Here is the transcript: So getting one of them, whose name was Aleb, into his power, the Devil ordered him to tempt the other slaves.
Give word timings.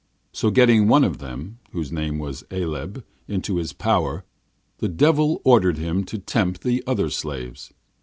So 0.31 0.49
getting 0.49 0.87
one 0.87 1.03
of 1.03 1.19
them, 1.19 1.59
whose 1.73 1.91
name 1.91 2.17
was 2.17 2.43
Aleb, 2.49 3.03
into 3.27 3.57
his 3.57 3.71
power, 3.71 4.25
the 4.79 4.89
Devil 4.89 5.39
ordered 5.45 5.77
him 5.77 6.05
to 6.05 6.17
tempt 6.17 6.61
the 6.63 6.83
other 6.87 7.11
slaves. 7.11 7.71